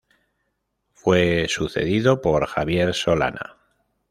Fue 0.93 1.45
sucedido 1.47 2.21
por 2.21 2.47
Javier 2.47 2.95
Solana. 2.95 3.59